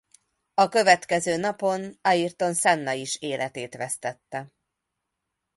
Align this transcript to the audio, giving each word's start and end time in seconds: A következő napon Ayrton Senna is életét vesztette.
A 0.53 0.69
következő 0.69 1.35
napon 1.37 1.99
Ayrton 2.01 2.53
Senna 2.53 2.91
is 2.91 3.15
életét 3.21 3.75
vesztette. 3.75 4.51